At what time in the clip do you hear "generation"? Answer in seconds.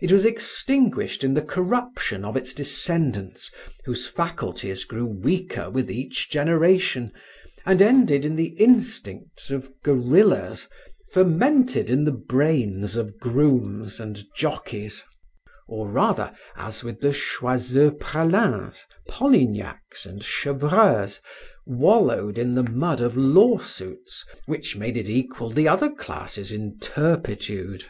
6.30-7.10